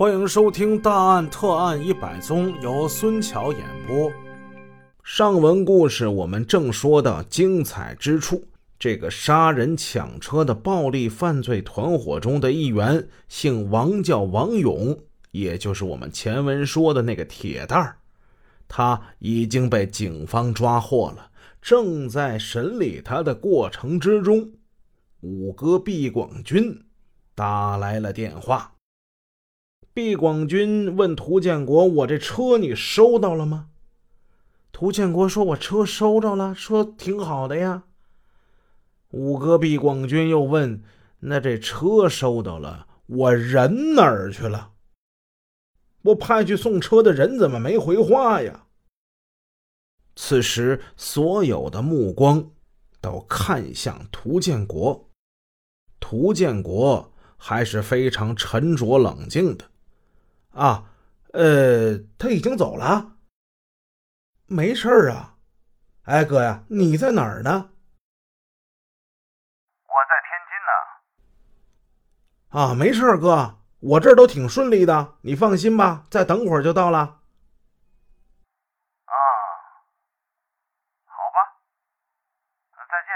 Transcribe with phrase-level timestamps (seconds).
[0.00, 4.10] 欢迎收听《大案特案一百宗》，由孙桥演播。
[5.04, 8.42] 上文故事我们正说到精彩之处，
[8.78, 14.98] 这个杀人抢车的暴力犯罪团伙中的一员，姓王，叫王勇，
[15.32, 17.98] 也就是我们前文说的那个铁蛋儿，
[18.66, 21.30] 他已经被警方抓获了，
[21.60, 24.50] 正在审理他的过程之中。
[25.20, 26.84] 五哥毕广军
[27.34, 28.72] 打来了电话。
[29.92, 33.66] 毕广军问涂建国：“我这车你收到了吗？”
[34.70, 37.82] 涂建国说：“我车收着了，说挺好的呀。”
[39.10, 40.82] 五哥毕广军又问
[41.20, 44.70] ：“那这车收到了，我人哪儿去了？
[46.02, 48.66] 我派去送车的人怎么没回话呀？”
[50.14, 52.52] 此时，所有的目光
[53.00, 55.08] 都看向涂建国。
[55.98, 59.64] 涂建国还是非常沉着冷静的。
[60.50, 60.90] 啊，
[61.32, 63.16] 呃，他已经走了，
[64.46, 65.36] 没事儿啊。
[66.02, 67.70] 哎，哥呀，你在哪儿呢？
[69.84, 70.70] 我在天津呢。
[72.60, 76.98] 啊，没事儿，哥，我这儿都挺顺利的，你放心吧，再等会儿就到了。
[76.98, 77.20] 啊，
[81.04, 81.62] 好吧，
[82.74, 83.14] 再见。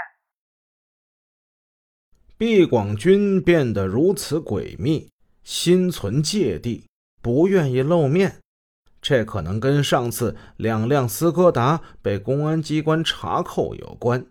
[2.37, 5.11] 毕广军变得如此诡秘，
[5.43, 6.87] 心存芥蒂。
[7.25, 8.35] 不愿意露面，
[9.01, 14.27] 这可能跟上次两辆斯柯达被公安机关查扣有关。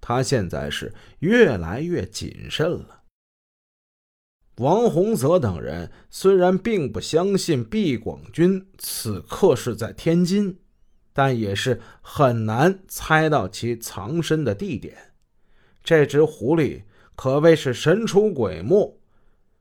[0.00, 3.02] 他现在是越来越谨慎了。
[4.56, 10.58] 王洪泽等人虽然并不相信毕广军此刻是在天津，
[11.12, 15.12] 但也是很难猜到其藏身的地点。
[15.84, 18.98] 这只狐狸可谓是神出鬼没，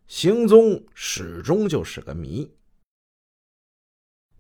[0.08, 2.54] 行踪始终就是个谜。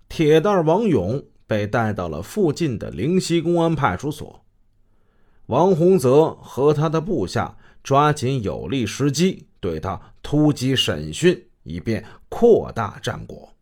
[0.09, 4.45] 铁蛋王勇被带到了附近的灵溪公安派出所，
[5.47, 13.54] 王洪泽和他的部下抓紧有利时机对他突击审讯，以便扩大战果。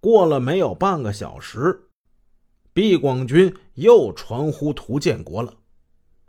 [0.00, 1.88] 过了没有半个小时，
[2.72, 5.54] 毕广军又传呼涂建国了，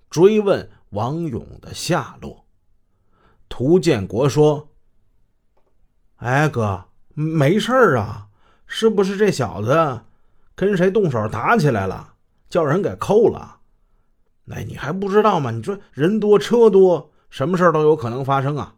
[0.09, 2.45] 追问王勇的下落。
[3.49, 4.69] 涂建国说
[6.17, 8.26] ：“哎，哥，没事啊。”
[8.67, 10.01] 是不是这小子
[10.53, 12.13] 跟谁动手打起来了，
[12.49, 13.61] 叫人给扣了？
[14.51, 15.51] 哎，你还不知道吗？
[15.51, 18.75] 你说人多车多，什么事都有可能发生啊！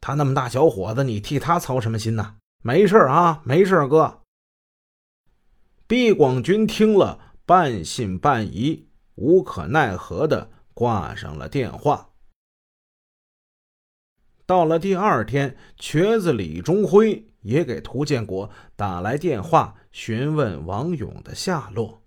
[0.00, 2.36] 他那么大小伙子，你替他操什么心呢？
[2.62, 4.22] 没事啊，没事哥。
[5.86, 12.10] 毕广军听了，半信半疑，无可奈何的挂上了电话。
[14.44, 17.27] 到了第二天，瘸子李忠辉。
[17.42, 22.02] 也给涂建国打来电话，询问王勇的下落。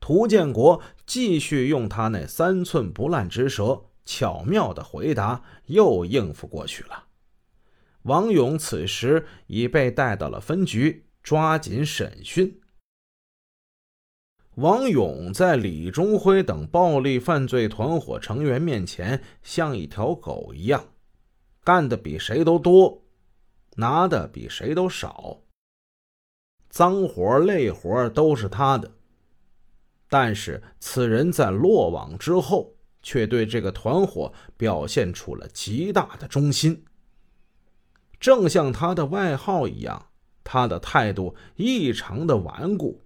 [0.00, 7.04] 涂建国继续用他那三寸不烂之舌，巧妙的回答，又应付过去了。
[8.02, 12.60] 王勇此时已被带到了分局，抓紧审讯。
[14.54, 20.84] 王勇在李忠辉等暴力犯罪团伙成员面前，像一条狗一样，
[21.62, 23.04] 干的比谁都多。
[23.78, 25.38] 拿的比谁都少，
[26.68, 28.90] 脏活累活都是他的。
[30.08, 36.84] 但是此人在落网之后，却对这个团伙表现出了极大的忠心。
[38.18, 40.10] 正像他的外号一样，
[40.42, 43.00] 他的态度异常的顽固，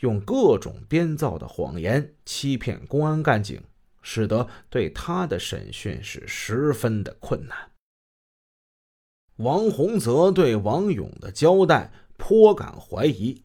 [0.00, 3.62] 用各种编造的谎言欺骗公安干警，
[4.02, 7.71] 使得对他的审讯是十分的困难。
[9.42, 13.42] 王洪泽对王勇的交代颇感怀疑，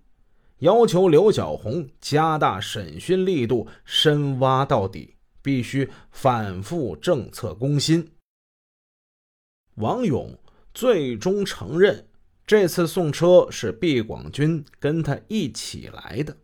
[0.59, 8.11] 要求刘小红加大审讯力度，深挖到底，必须反复政策攻心。
[9.75, 10.37] 王勇
[10.71, 12.07] 最终承认，
[12.45, 16.37] 这次送车是毕广军跟他一起来的。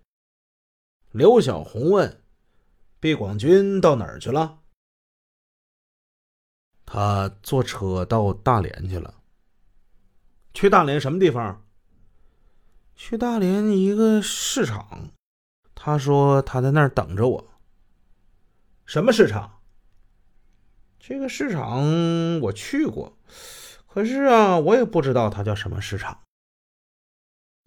[1.11, 2.21] 刘小红问
[2.99, 4.61] ：“毕广军到哪儿去了？”
[6.85, 9.13] 他坐车到大连去了。
[10.53, 11.65] 去大连什么地方？
[12.95, 15.09] 去大连一个市场，
[15.73, 17.53] 他说他在那儿等着我。
[18.85, 19.59] 什么市场？
[20.99, 23.17] 这个市场我去过，
[23.87, 26.21] 可是啊，我也不知道它叫什么市场。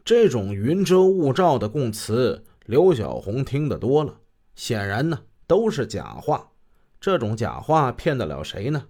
[0.04, 4.20] 这种云遮雾罩的供词，刘小红听得多了，
[4.54, 6.52] 显然呢都是假话。
[7.00, 8.86] 这种假话骗得了谁呢？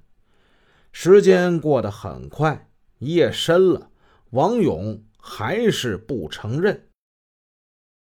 [0.92, 2.70] 时间过得很快。
[2.98, 3.90] 夜深了，
[4.30, 6.88] 王勇还是不承认。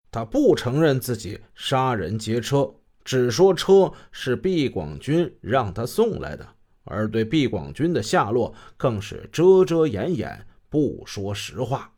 [0.09, 2.73] 他不承认自己杀人劫车，
[3.03, 6.47] 只说车是毕广军让他送来的，
[6.85, 11.93] 而对毕广军的下落更是遮遮掩掩，不说实话。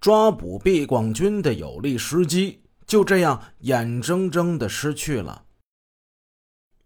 [0.00, 5.44] 抓捕毕广军的有利时机就这样眼睁睁的失去了。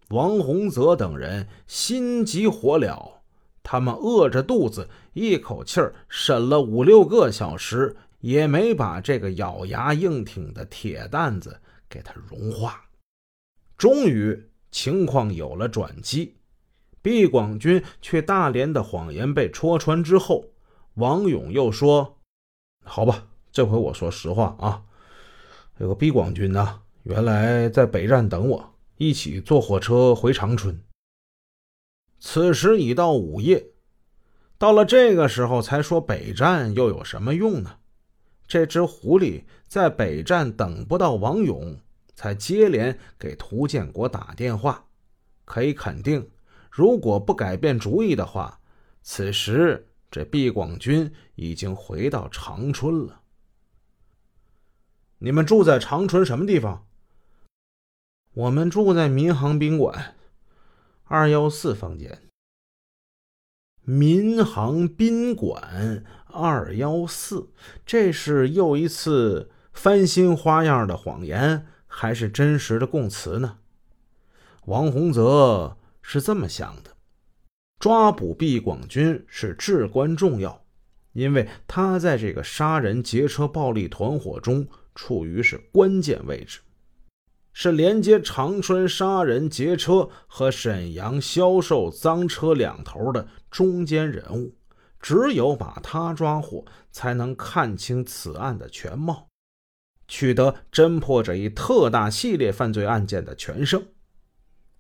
[0.09, 3.13] 王洪泽等人心急火燎，
[3.65, 11.59] 他们饿着肚子，一口气儿审了五六个小时，也没把这个咬牙硬挺的铁蛋子
[11.89, 12.85] 给他融化。
[13.77, 14.41] 终于，
[14.71, 16.37] 情况有了转机。
[17.01, 20.45] 毕广军去大连的谎言被戳穿之后，
[20.95, 22.19] 王勇又说
[22.85, 24.83] ：“好吧，这回我说实话啊，
[25.79, 30.79] 这个毕广军呢，原来在北站等我。”一起坐火车回长春。
[32.27, 33.67] 此时已到午夜，
[34.57, 37.77] 到了这个时候才说北站又有什么用呢？
[38.49, 41.79] 这只狐狸在北站等不到王勇，
[42.15, 44.87] 才接连给涂建国打电话。
[45.45, 46.31] 可以肯定，
[46.71, 48.59] 如果不改变主意的话，
[49.03, 53.21] 此时这毕广军已经回到长春了。
[55.19, 56.87] 你们住在长春什么地方？
[58.33, 60.17] 我们住在民航宾馆
[61.07, 62.23] 二幺四房间。
[63.83, 67.51] 民航宾馆二幺四，
[67.85, 73.59] 这是又一次翻新花样的谎言，还是真实的供词呢？
[74.65, 76.97] 王洪泽是这么想的：
[77.79, 80.65] 抓捕毕广军是至关重要，
[81.13, 86.61] 因为他在这个杀人劫车暴力团伙中处于是关键位置。
[87.57, 94.57] 是连接长春杀人劫车和沈阳销售赃车两头的中间人物，
[95.01, 99.29] 只有把他抓获，才能看清此案的全貌，
[100.09, 103.87] 取得侦破这一特大系列犯罪案件的全胜。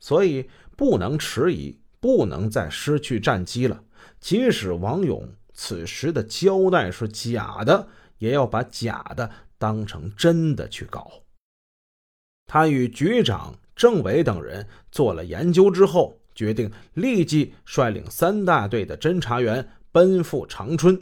[0.01, 3.85] 所以不能迟疑，不能再失去战机了。
[4.19, 7.87] 即使王勇此时的交代是假的，
[8.19, 11.24] 也要把假的当成真的去搞。
[12.47, 21.01] 他与局长、政委等人做了研究之后，决定立即率领三大队的侦查员奔赴长春，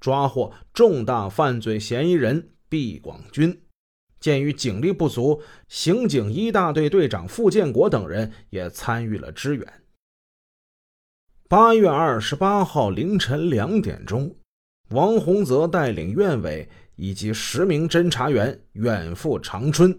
[0.00, 3.62] 抓获重大犯罪嫌疑人毕广军。
[4.18, 9.82] 鉴于警力不足，刑警一大队队长傅建国等人也参与了支援。
[11.48, 14.34] 八月二十八号凌晨两点钟，
[14.88, 19.96] 王洪泽带领院委以及十名侦查员远赴长春。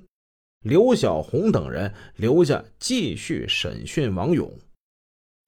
[0.63, 4.51] 刘小红等人留下继续审讯王勇。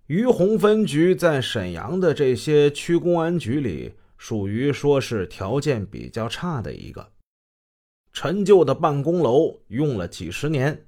[0.08, 7.12] 于洪分局在沈阳的这些区公安局里，属于说是条件比较差的一个。
[8.12, 10.88] 陈旧的办公楼用了几十年，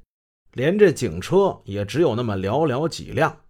[0.53, 3.41] 连着警车也只有那么寥寥几辆，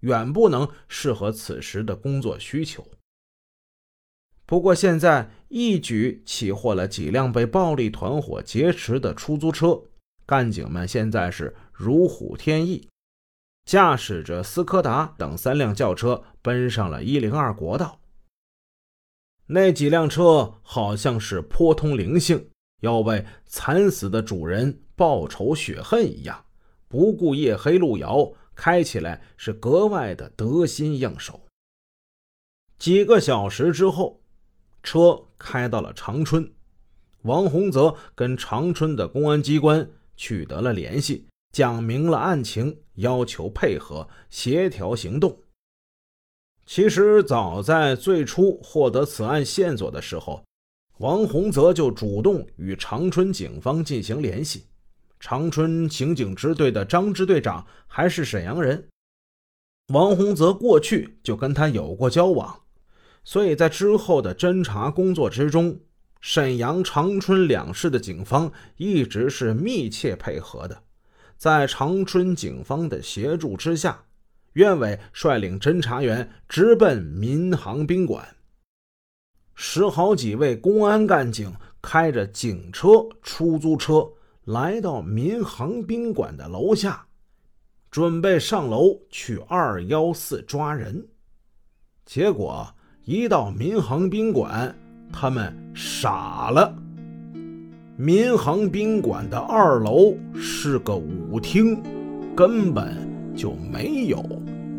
[0.00, 2.86] 远不能适合此时的工作需求。
[4.44, 9.82] 不过现在一举起获了几辆被暴力团伙劫持的出租车。
[10.26, 12.88] 干警们现在是如虎添翼，
[13.64, 18.00] 驾驶着斯柯达等三辆轿车奔上了一零二国道。
[19.46, 22.48] 那几辆车好像是颇通灵性，
[22.80, 26.46] 要为惨死的主人报仇雪恨一样，
[26.88, 31.42] 不顾夜黑路遥，开起来是格外的得心应手。
[32.78, 34.22] 几个小时之后，
[34.82, 36.50] 车开到了长春，
[37.22, 39.90] 王洪泽跟长春的公安机关。
[40.16, 45.38] 取得了联系，讲明了案情，要求配合协调行动。
[46.66, 50.42] 其实早在最初获得此案线索的时候，
[50.98, 54.64] 王洪泽就主动与长春警方进行联系。
[55.20, 58.88] 长春刑警支队的张支队长还是沈阳人，
[59.88, 62.62] 王洪泽过去就跟他有过交往，
[63.24, 65.78] 所以在之后的侦查工作之中。
[66.26, 70.82] 沈阳、长春两市的警方一直是密切配合的，
[71.36, 74.02] 在长春警方的协助之下，
[74.54, 78.26] 院委率领侦查员直奔民航宾馆。
[79.54, 84.10] 十好几位公安干警开着警车、出租车
[84.44, 87.06] 来到民航宾馆的楼下，
[87.90, 91.06] 准备上楼去二幺四抓人。
[92.06, 94.74] 结果一到民航宾馆。
[95.12, 96.74] 他们傻了。
[97.96, 101.80] 民航宾馆的二楼是个舞厅，
[102.34, 102.96] 根本
[103.34, 104.24] 就没有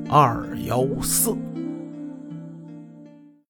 [0.10, 1.34] 二幺四。